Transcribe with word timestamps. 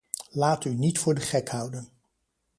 Laat 0.29 0.63
u 0.65 0.73
niet 0.75 0.99
voor 0.99 1.13
de 1.15 1.21
gek 1.21 1.49
houden. 1.49 1.89